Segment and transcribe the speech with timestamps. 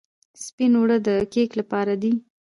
[0.45, 2.11] سپین اوړه د کیک لپاره دي.